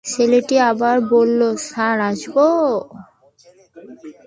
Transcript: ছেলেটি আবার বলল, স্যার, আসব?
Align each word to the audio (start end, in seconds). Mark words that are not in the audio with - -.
ছেলেটি 0.05 0.55
আবার 0.71 0.97
বলল, 1.09 1.41
স্যার, 1.59 1.97
আসব? 2.01 2.35